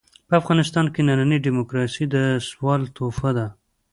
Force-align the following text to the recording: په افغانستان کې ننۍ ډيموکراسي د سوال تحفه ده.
په 0.27 0.33
افغانستان 0.41 0.85
کې 0.93 1.01
ننۍ 1.07 1.37
ډيموکراسي 1.45 2.05
د 2.13 2.17
سوال 2.49 2.81
تحفه 2.95 3.29
ده. 3.37 3.47